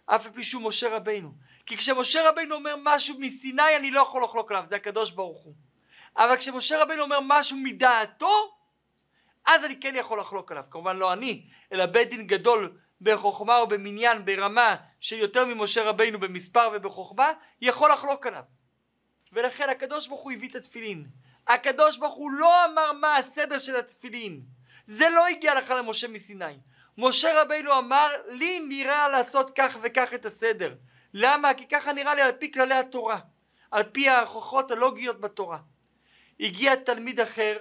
אף 0.07 0.27
על 0.27 0.33
פי 0.33 0.43
שהוא 0.43 0.63
משה 0.63 0.97
רבינו. 0.97 1.33
כי 1.67 1.77
כשמשה 1.77 2.29
רבינו 2.29 2.55
אומר 2.55 2.75
משהו 2.83 3.17
מסיני 3.19 3.77
אני 3.77 3.91
לא 3.91 4.01
יכול 4.01 4.25
לחלוק 4.25 4.51
עליו, 4.51 4.65
זה 4.67 4.77
הקדוש 4.77 5.11
ברוך 5.11 5.43
הוא. 5.43 5.55
אבל 6.17 6.37
כשמשה 6.37 6.83
רבינו 6.83 7.03
אומר 7.03 7.19
משהו 7.23 7.57
מדעתו, 7.57 8.57
אז 9.47 9.65
אני 9.65 9.81
כן 9.81 9.97
יכול 9.97 10.21
לחלוק 10.21 10.53
עליו. 10.53 10.65
כמובן 10.71 10.97
לא 10.97 11.13
אני, 11.13 11.47
אלא 11.73 11.87
בית 11.87 12.11
דין 12.11 12.27
גדול 12.27 12.79
בחוכמה 13.03 13.57
או 13.59 13.67
במניין 13.67 14.25
ברמה 14.25 14.77
שיותר 15.01 15.45
ממשה 15.45 15.83
רבינו 15.83 16.21
במספר 16.21 16.71
ובחוכמה, 16.75 17.33
יכול 17.61 17.93
לחלוק 17.93 18.27
עליו. 18.27 18.43
ולכן 19.33 19.69
הקדוש 19.71 20.07
ברוך 20.07 20.21
הוא 20.21 20.33
הביא 20.33 20.49
את 20.49 20.55
התפילין. 20.55 21.07
הקדוש 21.47 21.97
ברוך 21.97 22.15
הוא 22.15 22.31
לא 22.31 22.65
אמר 22.65 22.93
מה 22.93 23.17
הסדר 23.17 23.59
של 23.59 23.77
התפילין. 23.77 24.43
זה 24.87 25.09
לא 25.09 25.27
הגיע 25.27 25.55
לך 25.55 25.71
למשה 25.71 26.09
מסיני. 26.09 26.59
משה 26.99 27.43
רבינו 27.43 27.79
אמר 27.79 28.09
לי 28.29 28.61
נראה 28.61 29.09
לעשות 29.09 29.51
כך 29.55 29.77
וכך 29.83 30.15
את 30.15 30.27
הסדר. 30.27 30.75
למה? 31.15 31.55
כי 31.55 31.69
ככה 31.69 31.93
נראה 31.93 32.15
לי 32.15 32.23
על 32.23 32.33
פי 32.33 32.53
כללי 32.53 32.75
התורה. 32.75 33.19
על 33.71 33.83
פי 33.83 34.09
ההוכחות 34.09 34.71
הלוגיות 34.71 35.21
בתורה. 35.21 35.59
הגיע 36.41 36.75
תלמיד 36.75 37.21
אחר 37.21 37.57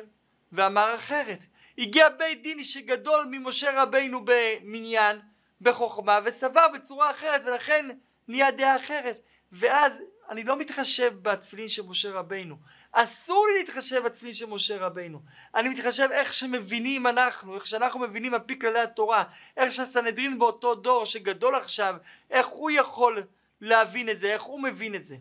ואמר 0.51 0.95
אחרת. 0.95 1.45
הגיע 1.77 2.09
בית 2.09 2.43
דין 2.43 2.63
שגדול 2.63 3.25
ממשה 3.31 3.81
רבינו 3.83 4.21
במניין, 4.25 5.19
בחוכמה, 5.61 6.19
וסבר 6.25 6.67
בצורה 6.73 7.11
אחרת, 7.11 7.41
ולכן 7.45 7.85
נהיה 8.27 8.51
דעה 8.51 8.75
אחרת. 8.75 9.19
ואז 9.51 10.01
אני 10.29 10.43
לא 10.43 10.57
מתחשב 10.57 11.13
בתפילין 11.21 11.67
של 11.67 11.81
משה 11.81 12.11
רבינו. 12.11 12.55
אסור 12.91 13.47
לי 13.47 13.59
להתחשב 13.59 14.03
בתפילין 14.03 14.33
של 14.33 14.45
משה 14.45 14.77
רבינו. 14.77 15.21
אני 15.55 15.69
מתחשב 15.69 16.07
איך 16.11 16.33
שמבינים 16.33 17.07
אנחנו, 17.07 17.55
איך 17.55 17.67
שאנחנו 17.67 17.99
מבינים 17.99 18.33
על 18.33 18.39
פי 18.39 18.59
כללי 18.59 18.79
התורה, 18.79 19.23
איך 19.57 19.71
שהסנהדרין 19.71 20.39
באותו 20.39 20.75
דור 20.75 21.05
שגדול 21.05 21.55
עכשיו, 21.55 21.95
איך 22.29 22.47
הוא 22.47 22.71
יכול 22.71 23.23
להבין 23.61 24.09
את 24.09 24.17
זה, 24.17 24.33
איך 24.33 24.41
הוא 24.41 24.61
מבין 24.63 24.95
את 24.95 25.05
זה. 25.05 25.15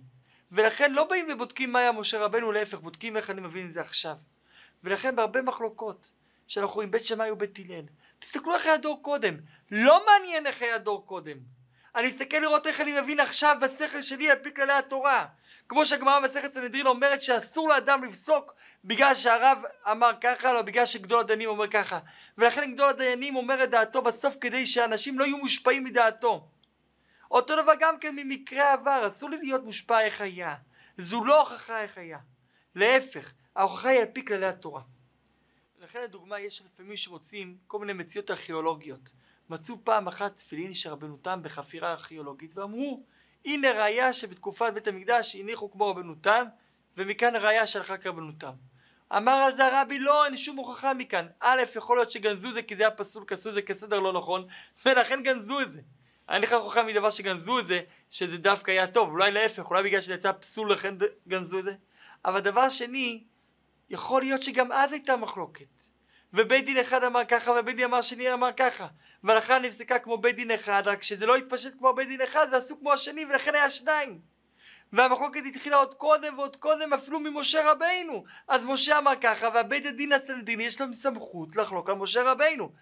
ולכן 0.52 0.92
לא 0.92 1.04
באים 1.04 1.26
ובודקים 1.32 1.72
מה 1.72 1.78
היה 1.78 1.92
משה 1.92 2.24
רבנו, 2.24 2.52
להפך, 2.52 2.78
בודקים 2.78 3.16
איך 3.16 3.30
אני 3.30 3.40
מבין 3.40 3.66
את 3.66 3.72
זה 3.72 3.80
עכשיו. 3.80 4.14
ולכן 4.84 5.16
בהרבה 5.16 5.42
מחלוקות 5.42 6.10
שאנחנו 6.46 6.74
רואים 6.74 6.90
בית 6.90 7.04
שמאי 7.04 7.30
ובית 7.30 7.58
הלל, 7.58 7.84
תסתכלו 8.20 8.54
איך 8.54 8.66
היה 8.66 8.76
דור 8.76 9.02
קודם, 9.02 9.36
לא 9.70 10.04
מעניין 10.06 10.46
איך 10.46 10.62
היה 10.62 10.78
דור 10.78 11.06
קודם. 11.06 11.36
אני 11.94 12.08
אסתכל 12.08 12.36
לראות 12.36 12.66
איך 12.66 12.80
אני 12.80 13.00
מבין 13.00 13.20
עכשיו 13.20 13.56
בשכל 13.60 14.02
שלי 14.02 14.30
על 14.30 14.38
פי 14.38 14.54
כללי 14.54 14.72
התורה. 14.72 15.26
כמו 15.68 15.86
שהגמרא 15.86 16.20
במסכת 16.20 16.52
סנהדרין 16.52 16.86
אומרת 16.86 17.22
שאסור 17.22 17.68
לאדם 17.68 18.04
לפסוק 18.04 18.54
בגלל 18.84 19.14
שהרב 19.14 19.58
אמר 19.90 20.10
ככה, 20.20 20.52
לא 20.52 20.62
בגלל 20.62 20.86
שגדול 20.86 21.20
הדיינים 21.20 21.48
אומר 21.48 21.66
ככה. 21.68 21.98
ולכן 22.38 22.72
גדול 22.74 22.88
הדיינים 22.88 23.36
אומר 23.36 23.64
את 23.64 23.70
דעתו 23.70 24.02
בסוף 24.02 24.36
כדי 24.40 24.66
שאנשים 24.66 25.18
לא 25.18 25.24
יהיו 25.24 25.36
מושפעים 25.36 25.84
מדעתו. 25.84 26.48
אותו 27.30 27.62
דבר 27.62 27.72
גם 27.80 27.98
כן 27.98 28.16
ממקרה 28.16 28.72
עבר, 28.72 29.08
אסור 29.08 29.30
לי 29.30 29.38
להיות 29.42 29.64
מושפע 29.64 30.00
איך 30.00 30.20
היה. 30.20 30.54
זו 30.98 31.24
לא 31.24 31.40
הוכחה 31.40 31.82
איך 31.82 31.98
היה. 31.98 32.18
להפך, 32.74 33.32
ההוכחה 33.56 33.88
היא 33.88 34.00
על 34.00 34.06
פי 34.06 34.24
כללי 34.24 34.46
התורה. 34.46 34.80
לכן 35.80 36.02
לדוגמה 36.02 36.40
יש 36.40 36.62
לפעמים 36.62 36.96
שמוצאים 36.96 37.56
כל 37.66 37.78
מיני 37.78 37.92
מציאות 37.92 38.30
ארכיאולוגיות. 38.30 39.12
מצאו 39.50 39.76
פעם 39.84 40.08
אחת 40.08 40.36
תפילין 40.36 40.74
של 40.74 40.90
רבנו 40.90 41.16
תם 41.16 41.40
בחפירה 41.42 41.92
ארכיאולוגית 41.92 42.58
ואמרו 42.58 43.02
הנה 43.44 43.70
ראיה 43.70 44.12
שבתקופת 44.12 44.72
בית 44.74 44.88
המקדש 44.88 45.36
הניחו 45.36 45.70
כמו 45.70 45.90
רבנו 45.90 46.14
תם 46.14 46.46
ומכאן 46.96 47.36
ראיה 47.36 47.66
שהלכה 47.66 47.96
כרבנו 47.96 48.32
תם. 48.32 48.52
אמר 49.16 49.32
על 49.32 49.52
זה 49.52 49.66
הרבי 49.66 49.98
לא 49.98 50.24
אין 50.24 50.36
שום 50.36 50.56
הוכחה 50.56 50.94
מכאן. 50.94 51.26
א' 51.40 51.62
יכול 51.76 51.96
להיות 51.96 52.10
שגנזו 52.10 52.52
זה 52.52 52.62
כי 52.62 52.76
זה 52.76 52.82
היה 52.82 52.90
פסול 52.90 53.24
כעשו 53.26 53.52
זה 53.52 53.62
כסדר 53.62 54.00
לא 54.00 54.12
נכון 54.12 54.46
ולכן 54.86 55.22
גנזו 55.22 55.60
את 55.60 55.72
זה. 55.72 55.80
אין 56.28 56.42
לך 56.42 56.52
הוכחה 56.52 56.82
מדבר 56.82 57.10
שגנזו 57.10 57.58
את 57.58 57.66
זה 57.66 57.80
שזה 58.10 58.38
דווקא 58.38 58.70
היה 58.70 58.86
טוב 58.86 59.08
אולי 59.08 59.30
להפך 59.30 59.70
אולי 59.70 59.82
בגלל 59.82 60.00
שזה 60.00 60.14
יצא 60.14 60.32
פסול 60.32 60.72
לכן 60.72 60.94
גנזו 61.28 61.58
את 61.58 61.64
זה. 61.64 61.74
אבל 62.24 62.40
דבר 62.40 62.68
שני 62.68 63.24
יכול 63.90 64.22
להיות 64.22 64.42
שגם 64.42 64.72
אז 64.72 64.92
הייתה 64.92 65.16
מחלוקת. 65.16 65.66
ובית 66.32 66.64
דין 66.64 66.78
אחד 66.78 67.04
אמר 67.04 67.24
ככה 67.24 67.52
ובית 67.52 67.76
דין 67.76 67.84
אמר 67.84 68.02
שני 68.02 68.32
אמר 68.32 68.50
ככה. 68.56 68.86
והלכה 69.24 69.58
נפסקה 69.58 69.98
כמו 69.98 70.18
בית 70.18 70.36
דין 70.36 70.50
אחד 70.50 70.82
רק 70.86 71.02
שזה 71.02 71.26
לא 71.26 71.36
התפשט 71.36 71.78
כמו 71.78 71.92
בית 71.92 72.08
דין 72.08 72.22
אחד 72.22 72.46
ועשו 72.52 72.78
כמו 72.78 72.92
השני 72.92 73.24
ולכן 73.24 73.54
היה 73.54 73.70
שניים. 73.70 74.20
והמחלוקת 74.92 75.40
התחילה 75.48 75.76
עוד 75.76 75.94
קודם 75.94 76.38
ועוד 76.38 76.56
קודם 76.56 76.92
אפילו 76.92 77.20
ממשה 77.20 77.70
רבינו. 77.72 78.24
אז 78.48 78.64
משה 78.64 78.98
אמר 78.98 79.12
ככה 79.20 79.48
והבית 79.54 79.86
הדין 79.86 80.12
הסנדין 80.12 80.60
יש 80.60 80.80
להם 80.80 80.92
סמכות 80.92 81.56
לחלוק 81.56 81.88
על 81.90 81.94
משה 81.94 82.22
רבינו. 82.22 82.72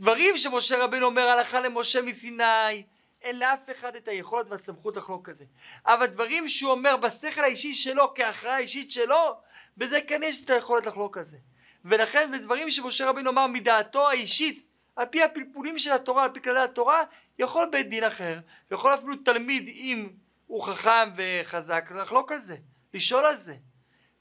דברים 0.00 0.36
שמשה 0.36 0.84
רבינו 0.84 1.06
אומר 1.06 1.28
הלכה 1.28 1.60
למשה 1.60 2.02
מסיני 2.02 2.82
אין 3.22 3.38
לאף 3.38 3.70
אחד 3.70 3.96
את 3.96 4.08
היכולת 4.08 4.46
והסמכות 4.48 4.96
לחלוק 4.96 5.28
על 5.28 5.34
זה. 5.34 5.44
אבל 5.86 6.06
דברים 6.06 6.48
שהוא 6.48 6.70
אומר 6.70 6.96
בשכל 6.96 7.40
האישי 7.40 7.74
שלו 7.74 8.14
כהכרעה 8.14 8.58
אישית 8.58 8.90
שלו 8.90 9.40
בזה 9.76 9.98
כן 10.06 10.20
יש 10.24 10.44
את 10.44 10.50
היכולת 10.50 10.86
לחלוק 10.86 11.18
על 11.18 11.24
זה 11.24 11.36
ולכן 11.84 12.30
בדברים 12.32 12.70
שמשה 12.70 13.08
רבינו 13.08 13.30
אמר 13.30 13.46
מדעתו 13.46 14.08
האישית 14.08 14.68
על 14.96 15.06
פי 15.06 15.22
הפלפולים 15.22 15.78
של 15.78 15.92
התורה, 15.92 16.24
על 16.24 16.30
פי 16.32 16.40
כללי 16.40 16.60
התורה, 16.60 17.02
יכול 17.38 17.68
בית 17.72 17.88
דין 17.88 18.04
אחר, 18.04 18.38
ויכול 18.70 18.94
אפילו 18.94 19.16
תלמיד 19.16 19.68
אם 19.68 20.08
הוא 20.46 20.62
חכם 20.62 21.10
וחזק 21.16 21.90
לחלוק 21.90 22.32
על 22.32 22.38
זה, 22.38 22.56
לשאול 22.94 23.24
על 23.24 23.36
זה. 23.36 23.54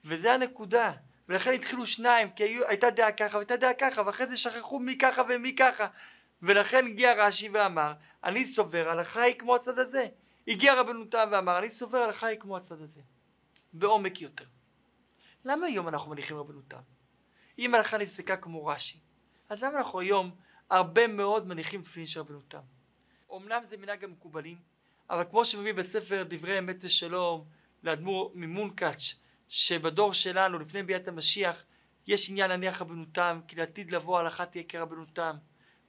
וזה 0.05 0.33
הנקודה. 0.33 0.91
ולכן 1.29 1.53
התחילו 1.53 1.85
שניים, 1.85 2.29
כי 2.29 2.43
הייתה 2.67 2.89
דעה 2.89 3.11
ככה 3.11 3.37
והייתה 3.37 3.55
דעה 3.55 3.73
ככה, 3.73 4.01
ואחרי 4.05 4.27
זה 4.27 4.37
שכחו 4.37 4.79
מי 4.79 4.97
ככה 4.97 5.21
ומי 5.29 5.55
ככה. 5.55 5.87
ולכן 6.41 6.85
הגיע 6.87 7.13
רש"י 7.13 7.49
ואמר, 7.49 7.93
אני 8.23 8.45
סובר 8.45 8.89
הלכה 8.89 9.21
היא 9.21 9.35
כמו 9.35 9.55
הצד 9.55 9.79
הזה. 9.79 10.07
הגיע 10.47 10.73
רבנו 10.73 11.05
תם 11.05 11.29
ואמר, 11.31 11.57
אני 11.57 11.69
סובר 11.69 11.97
הלכה 11.97 12.27
היא 12.27 12.39
כמו 12.39 12.57
הצד 12.57 12.81
הזה. 12.81 13.01
בעומק 13.73 14.21
יותר. 14.21 14.45
למה 15.45 15.65
היום 15.65 15.87
אנחנו 15.87 16.11
מניחים 16.11 16.37
רבנו 16.37 16.61
תם? 16.61 16.81
אם 17.59 17.75
ההלכה 17.75 17.97
נפסקה 17.97 18.37
כמו 18.37 18.65
רש"י, 18.65 18.99
אז 19.49 19.63
למה 19.63 19.77
אנחנו 19.77 19.99
היום 19.99 20.31
הרבה 20.69 21.07
מאוד 21.07 21.47
מניחים 21.47 21.81
תפילין 21.81 22.07
של 22.07 22.19
רבנו 22.19 22.41
תם? 22.41 22.59
אמנם 23.35 23.61
זה 23.65 23.77
מנהג 23.77 24.03
המקובלים, 24.03 24.57
אבל 25.09 25.23
כמו 25.29 25.45
שמביא 25.45 25.73
בספר 25.73 26.23
דברי 26.27 26.59
אמת 26.59 26.75
ושלום 26.81 27.45
לאדמו"ר 27.83 28.31
ממונקאץ', 28.35 29.15
שבדור 29.47 30.13
שלנו 30.13 30.59
לפני 30.59 30.83
ביאת 30.83 31.07
המשיח 31.07 31.63
יש 32.07 32.29
עניין 32.29 32.49
להניח 32.49 32.81
רבנו 32.81 33.05
תם, 33.11 33.39
כי 33.47 33.55
לעתיד 33.55 33.91
לבוא 33.91 34.17
ההלכה 34.17 34.45
תהיה 34.45 34.63
כרבנו 34.63 35.05
תם 35.05 35.35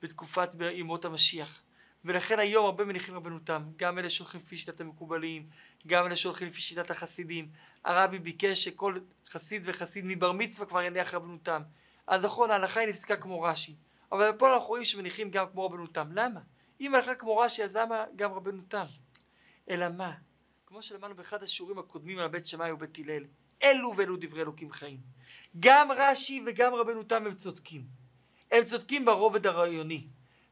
בתקופת 0.03 0.55
ימות 0.73 1.05
המשיח. 1.05 1.63
ולכן 2.05 2.39
היום 2.39 2.65
הרבה 2.67 2.85
מניחים 2.85 3.15
רבנו 3.15 3.39
תם, 3.39 3.63
גם 3.77 3.99
אלה 3.99 4.11
שהולכים 4.11 4.41
לפי 4.41 4.57
שיטת 4.57 4.81
המקובלים, 4.81 5.49
גם 5.87 6.07
אלה 6.07 6.17
שהולכים 6.17 6.49
לפי 6.49 6.61
שיטת 6.61 6.91
החסידים. 6.91 7.49
הרבי 7.85 8.19
ביקש 8.19 8.65
שכל 8.65 8.95
חסיד 9.29 9.63
וחסיד 9.65 10.05
מבר 10.07 10.33
מצווה 10.33 10.67
כבר 10.67 10.83
יניח 10.83 11.15
רבנו 11.15 11.39
תם. 11.43 11.63
אז 12.07 12.25
נכון, 12.25 12.51
ההלכה 12.51 12.81
היא 12.81 12.89
נפסקה 12.89 13.17
כמו 13.17 13.43
רש"י, 13.43 13.75
אבל 14.13 14.33
פה 14.33 14.55
אנחנו 14.55 14.69
רואים 14.69 14.85
שמניחים 14.85 15.31
גם 15.31 15.47
כמו 15.53 15.67
רבנו 15.67 15.87
תם. 15.87 16.09
למה? 16.13 16.41
אם 16.81 16.95
הלכה 16.95 17.15
כמו 17.15 17.37
רש"י, 17.37 17.65
אז 17.65 17.77
למה 17.77 18.05
גם 18.17 18.33
רבנו 18.33 18.63
תם? 18.69 18.85
אלא 19.71 19.89
מה? 19.89 20.13
כמו 20.67 20.83
שלמדנו 20.83 21.15
באחד 21.15 21.43
השיעורים 21.43 21.79
הקודמים 21.79 22.19
על 22.19 22.29
בית 22.29 22.47
שמאי 22.47 22.73
ובית 22.73 22.99
הלל, 22.99 23.25
אלו 23.63 23.97
ואלו 23.97 24.17
דברי 24.21 24.43
אלוקים 24.43 24.71
חיים. 24.71 25.01
גם 25.61 25.93
רש"י 25.93 26.43
וגם 26.47 26.75
רבנו 26.75 27.03
תם 27.03 27.27
הם 27.27 27.35
צודקים. 27.35 27.85
הם 28.51 28.65
צודקים 28.65 29.05
ברובד 29.05 29.47
הרעיוני. 29.47 30.07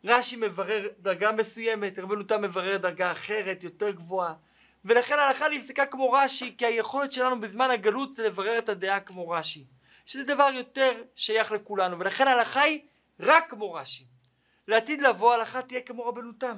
רש"י 0.05 0.37
מברר 0.37 0.89
דרגה 0.99 1.33
מסוימת, 1.33 1.99
רבנו 1.99 2.23
תם 2.23 2.43
מברר 2.43 2.77
דרגה 2.77 3.13
אחרת, 3.13 3.65
יותר 3.65 3.91
גבוהה. 3.91 4.35
ולכן 4.85 5.19
ההלכה 5.19 5.49
נפסקה 5.49 5.87
כמו 5.87 6.13
רש"י, 6.13 6.55
כי 6.59 6.67
היכולת 6.67 7.13
שלנו 7.13 7.41
בזמן 7.41 7.71
הגלות 7.71 8.19
לברר 8.19 8.59
את 8.59 8.69
הדעה 8.69 9.01
כמו 9.01 9.31
רש"י. 9.31 9.65
שזה 10.07 10.25
דבר 10.25 10.51
יותר 10.55 11.03
שייך 11.15 11.53
לכולנו, 11.53 11.99
ולכן 11.99 12.29
ההלכה 12.29 12.61
היא 12.61 12.81
רק 13.21 13.51
כמו 13.51 13.73
רש"י. 13.73 14.05
לעתיד 14.69 15.03
לבוא 15.03 15.33
ההלכה 15.33 15.63
תהיה 15.63 15.81
כמו 15.81 16.07
רבנו 16.07 16.33
תם. 16.33 16.57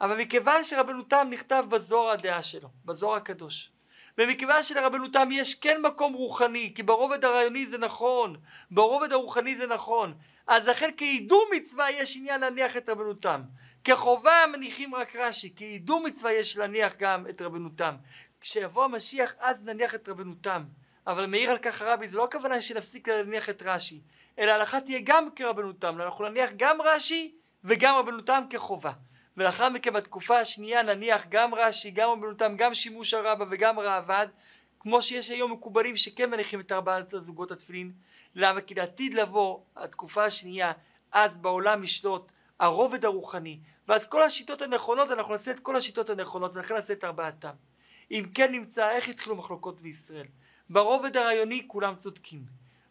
אבל 0.00 0.16
מכיוון 0.16 0.64
שרבנו 0.64 1.02
תם 1.02 1.26
נכתב 1.30 1.64
בזוהר 1.68 2.10
הדעה 2.10 2.42
שלו, 2.42 2.68
בזוהר 2.84 3.16
הקדוש, 3.16 3.72
ומכיוון 4.18 4.62
שלרבנו 4.62 5.08
תם 5.08 5.28
יש 5.32 5.54
כן 5.54 5.80
מקום 5.82 6.12
רוחני, 6.12 6.72
כי 6.74 6.82
ברובד 6.82 7.24
הרעיוני 7.24 7.66
זה 7.66 7.78
נכון, 7.78 8.36
ברובד 8.70 9.12
הרוחני 9.12 9.56
זה 9.56 9.66
נכון, 9.66 10.14
אז 10.46 10.68
לכן 10.68 10.90
כעידור 10.96 11.46
מצווה 11.56 11.90
יש 11.90 12.16
עניין 12.16 12.40
להניח 12.40 12.76
את 12.76 12.88
רבנו 12.88 13.14
תם. 13.14 13.42
כחובה 13.84 14.32
מניחים 14.52 14.94
רק 14.94 15.16
רש"י, 15.16 15.52
כעידור 15.56 16.02
מצווה 16.02 16.32
יש 16.32 16.56
להניח 16.56 16.92
גם 16.98 17.26
את 17.30 17.42
רבנו 17.42 17.68
תם. 17.76 17.94
כשיבוא 18.40 18.84
המשיח 18.84 19.34
אז 19.38 19.56
נניח 19.64 19.94
את 19.94 20.08
רבנו 20.08 20.34
תם. 20.40 20.64
אבל 21.06 21.26
מעיר 21.26 21.50
על 21.50 21.58
כך 21.58 21.82
הרבי, 21.82 22.08
זו 22.08 22.18
לא 22.18 22.24
הכוונה 22.24 22.60
שנפסיק 22.60 23.08
להניח 23.08 23.50
את 23.50 23.62
רש"י, 23.66 24.00
אלא 24.38 24.50
ההלכה 24.50 24.80
תהיה 24.80 25.00
גם 25.04 25.28
כרבנו 25.36 25.72
תם, 25.72 26.00
אנחנו 26.00 26.28
נניח 26.28 26.50
גם 26.56 26.82
רש"י 26.82 27.34
וגם 27.64 27.96
רבנו 27.96 28.20
תם 28.20 28.42
כחובה. 28.50 28.92
ולאחר 29.36 29.68
מכן 29.68 29.92
בתקופה 29.92 30.38
השנייה 30.38 30.82
נניח 30.82 31.26
גם 31.28 31.54
רש"י, 31.54 31.90
גם 31.90 32.10
רבנו 32.10 32.34
תם, 32.34 32.54
גם 32.56 32.74
שימוש 32.74 33.14
הרבה 33.14 33.44
וגם 33.50 33.78
ראב"ד, 33.78 34.26
כמו 34.80 35.02
שיש 35.02 35.30
היום 35.30 35.52
מקובלים 35.52 35.96
שכן 35.96 36.30
מניחים 36.30 36.60
את 36.60 36.72
ארבעת 36.72 37.14
הזוגות 37.14 37.50
התפילין. 37.50 37.92
למה? 38.34 38.60
כי 38.60 38.74
לעתיד 38.74 39.14
לבוא 39.14 39.60
התקופה 39.76 40.24
השנייה, 40.24 40.72
אז 41.12 41.36
בעולם 41.36 41.84
ישלוט 41.84 42.32
הרובד 42.60 43.04
הרוחני, 43.04 43.58
ואז 43.88 44.06
כל 44.06 44.22
השיטות 44.22 44.62
הנכונות, 44.62 45.10
אנחנו 45.10 45.32
נעשה 45.32 45.50
את 45.50 45.60
כל 45.60 45.76
השיטות 45.76 46.10
הנכונות, 46.10 46.56
ולכן 46.56 46.74
נעשה 46.74 46.92
את 46.92 47.04
ארבעתם. 47.04 47.54
אם 48.10 48.24
כן 48.34 48.52
נמצא, 48.52 48.90
איך 48.90 49.08
התחילו 49.08 49.36
מחלוקות 49.36 49.80
בישראל? 49.80 50.26
ברובד 50.70 51.16
הרעיוני 51.16 51.64
כולם 51.66 51.94
צודקים. 51.94 52.44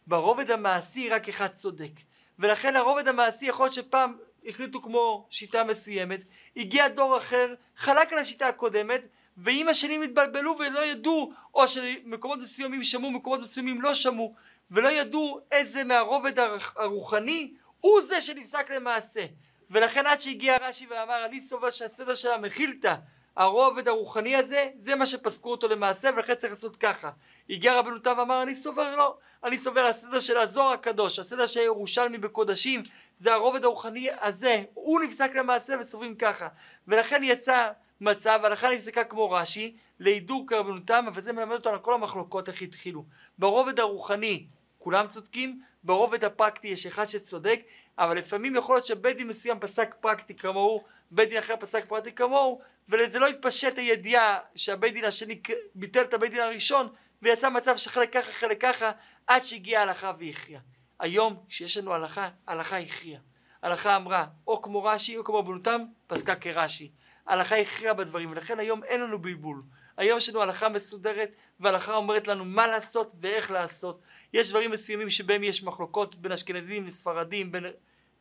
ברובד 0.07 0.51
המעשי 0.51 1.09
רק 1.09 1.29
אחד 1.29 1.47
צודק. 1.47 1.91
ולכן 2.39 2.75
הרובד 2.75 3.07
המעשי 3.07 3.45
יכול 3.45 3.65
להיות 3.65 3.73
שפעם 3.73 4.17
החליטו 4.47 4.81
כמו 4.81 5.27
שיטה 5.29 5.63
מסוימת, 5.63 6.23
הגיע 6.57 6.88
דור 6.88 7.17
אחר, 7.17 7.53
חלק 7.75 8.13
על 8.13 8.19
השיטה 8.19 8.47
הקודמת, 8.47 9.01
ועם 9.38 9.69
השנים 9.69 10.01
התבלבלו 10.01 10.55
ולא 10.59 10.85
ידעו, 10.85 11.33
או 11.53 11.67
שמקומות 11.67 12.39
מסוימים 12.39 12.83
שמעו, 12.83 13.12
מקומות 13.12 13.39
מסוימים 13.39 13.81
לא 13.81 13.93
שמעו, 13.93 14.35
ולא 14.71 14.89
ידעו 14.89 15.39
איזה 15.51 15.83
מהרובד 15.83 16.39
הרוחני 16.75 17.53
הוא 17.79 18.01
זה 18.01 18.21
שנפסק 18.21 18.71
למעשה. 18.71 19.25
ולכן 19.69 20.07
עד 20.07 20.21
שהגיע 20.21 20.57
רש"י 20.62 20.88
ואמר 20.89 21.25
אני 21.25 21.41
סובר 21.41 21.69
שהסדר 21.69 22.15
של 22.15 22.31
המכילתא 22.31 22.95
הרובד 23.35 23.88
הרוחני 23.88 24.35
הזה 24.35 24.69
זה 24.79 24.95
מה 24.95 25.05
שפסקו 25.05 25.51
אותו 25.51 25.67
למעשה 25.67 26.09
ולכן 26.15 26.35
צריך 26.35 26.53
לעשות 26.53 26.75
ככה 26.75 27.09
הגיע 27.50 27.79
רבנו 27.79 28.00
תם 28.00 28.15
ואמר 28.17 28.43
אני 28.43 28.55
סובר 28.55 28.95
לא 28.95 29.17
אני 29.43 29.57
סובר 29.57 29.81
הסדר 29.81 30.19
של 30.19 30.38
הזוהר 30.38 30.73
הקדוש 30.73 31.19
הסדר 31.19 31.45
של 31.45 31.59
ירושלמי 31.59 32.17
בקודשים 32.17 32.83
זה 33.24 33.34
הרובד 33.34 33.63
הרוחני 33.63 34.08
הזה 34.22 34.63
הוא 34.74 35.01
נפסק 35.01 35.32
למעשה 35.36 35.75
וסוברים 35.80 36.15
ככה 36.15 36.48
ולכן 36.88 37.24
יצא 37.24 37.72
מצב 38.01 38.39
הלכה 38.44 38.70
נפסקה 38.70 39.03
כמו 39.03 39.32
רש"י 39.32 39.75
להידור 40.00 40.46
כרבנו 40.48 40.80
תם 40.80 41.06
אבל 41.08 41.22
זה 41.22 41.34
מלמד 41.34 41.56
אותנו 41.56 41.74
על 41.74 41.80
כל 41.80 41.94
המחלוקות 41.94 42.50
איך 42.50 42.62
התחילו 42.62 43.06
ברובד 43.38 43.80
הרוחני 43.80 44.48
כולם 44.80 45.08
צודקים 45.08 45.62
ברובד 45.84 46.24
הפרקטי 46.24 46.68
יש 46.68 46.86
אחד 46.86 47.06
שצודק 47.06 47.62
אבל 47.98 48.18
לפעמים 48.18 48.56
יכול 48.56 48.75
להיות 48.75 48.86
שבית 48.86 49.18
דין 49.18 49.27
מסוים 49.27 49.60
פסק 49.60 49.96
פרקטי 50.00 50.36
כמוהו, 50.36 50.84
בית 51.12 51.30
דין 51.30 51.38
אחר 51.38 51.56
פסק 51.60 51.86
פרקטי 51.86 52.12
כמוהו, 52.12 52.62
וזה 52.89 53.20
לא 53.20 53.27
התפשט 53.27 53.77
הידיעה 53.77 54.39
שהבית 54.56 54.94
דין 54.94 55.06
השני 55.06 55.42
ביטל 55.75 56.01
את 56.01 56.13
הבית 56.13 56.32
דין 56.32 56.42
הראשון, 56.42 56.88
ויצא 57.22 57.50
מצב 57.50 57.77
שחלק 57.77 58.13
ככה 58.13 58.32
חלק 58.32 58.62
ככה, 58.62 58.92
עד 59.27 59.44
שהגיעה 59.44 59.82
ההלכה 59.82 60.12
והכריעה. 60.20 60.62
היום 61.03 61.43
כשיש 61.50 61.77
לנו 61.77 61.93
הלכה, 61.93 62.29
הלכה 62.48 62.77
הכריעה. 62.77 63.22
הלכה 63.62 63.95
אמרה 63.95 64.25
או 64.48 64.62
כמו 64.62 64.83
רש"י 64.83 65.17
או 65.17 65.24
כמו 65.24 65.43
בנותם, 65.43 65.81
פסקה 66.07 66.36
כרש"י. 66.36 66.91
הלכה 67.27 67.55
הכריעה 67.55 67.93
בדברים, 67.93 68.31
ולכן 68.31 68.60
היום 68.60 68.83
אין 68.83 69.01
לנו 69.01 69.22
בלבול. 69.22 69.63
היום 69.98 70.17
יש 70.17 70.29
לנו 70.29 70.41
הלכה 70.41 70.69
מסודרת, 70.69 71.31
והלכה 71.60 71.95
אומרת 71.95 72.27
לנו 72.27 72.45
מה 72.45 72.67
לעשות 72.67 73.13
ואיך 73.19 73.51
לעשות. 73.51 74.01
יש 74.33 74.50
דברים 74.50 74.72
מסוימים 74.72 75.10
שבהם 75.10 75.43
יש 75.43 75.63
מחלוקות 75.63 76.15
בין 76.15 76.31
אשכנזים 76.31 76.86
לספרדים, 76.86 77.51
בין 77.51 77.65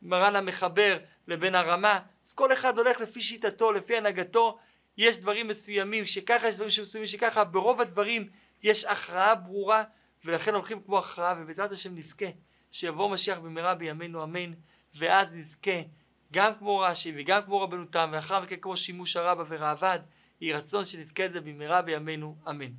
מרן 0.01 0.35
המחבר 0.35 0.97
לבין 1.27 1.55
הרמה, 1.55 1.99
אז 2.27 2.33
כל 2.33 2.53
אחד 2.53 2.77
הולך 2.77 2.99
לפי 2.99 3.21
שיטתו, 3.21 3.71
לפי 3.71 3.97
הנהגתו, 3.97 4.57
יש 4.97 5.17
דברים 5.17 5.47
מסוימים 5.47 6.05
שככה, 6.05 6.47
יש 6.47 6.55
דברים 6.55 6.69
מסוימים 6.81 7.07
שככה, 7.07 7.43
ברוב 7.43 7.81
הדברים 7.81 8.29
יש 8.63 8.85
הכרעה 8.85 9.35
ברורה, 9.35 9.83
ולכן 10.25 10.53
הולכים 10.53 10.81
כמו 10.81 10.97
הכרעה, 10.97 11.35
ובעזרת 11.37 11.71
השם 11.71 11.95
נזכה 11.95 12.25
שיבוא 12.73 13.09
משיח 13.09 13.39
במהרה 13.39 13.75
בימינו 13.75 14.23
אמן, 14.23 14.53
ואז 14.95 15.33
נזכה 15.33 15.81
גם 16.33 16.51
כמו 16.59 16.79
רש"י 16.79 17.13
וגם 17.15 17.41
כמו 17.45 17.61
רבנו 17.61 17.85
תם, 17.85 18.09
ולאחר 18.11 18.41
מכן 18.41 18.55
כמו 18.61 18.77
שימוש 18.77 19.15
הרבה 19.15 19.43
וראב"ד, 19.47 19.99
יהי 20.41 20.53
רצון 20.53 20.85
שנזכה 20.85 21.25
את 21.25 21.31
זה 21.31 21.41
במהרה 21.41 21.81
בימינו 21.81 22.35
אמן. 22.49 22.71